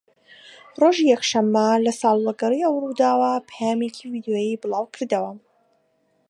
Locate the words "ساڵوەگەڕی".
2.01-2.65